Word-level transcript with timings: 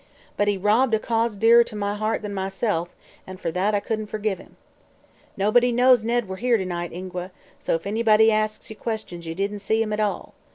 But 0.35 0.47
he 0.47 0.57
robbed 0.57 0.95
a 0.95 0.99
cause 0.99 1.37
dearer 1.37 1.63
to 1.63 1.75
my 1.75 1.93
heart 1.93 2.23
than 2.23 2.33
myself, 2.33 2.89
an' 3.27 3.37
for 3.37 3.51
that 3.51 3.75
I 3.75 3.79
couldn't 3.79 4.07
fergive 4.09 4.39
him. 4.39 4.57
Nobody 5.37 5.71
knows 5.71 6.03
Ned 6.03 6.27
were 6.27 6.37
here 6.37 6.57
to 6.57 6.65
night, 6.65 6.91
Ingua, 6.91 7.29
so 7.59 7.75
if 7.75 7.85
anybody 7.85 8.31
asks 8.31 8.67
ye 8.71 8.75
questions 8.75 9.27
ye 9.27 9.35
didn't 9.35 9.59
see 9.59 9.79
him 9.79 9.93
at 9.93 9.99
all. 9.99 10.33